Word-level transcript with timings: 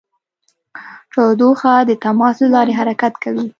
تودوخه 1.13 1.73
د 1.89 1.91
تماس 2.03 2.37
له 2.43 2.49
لارې 2.55 2.73
حرکت 2.79 3.13
کوي. 3.23 3.45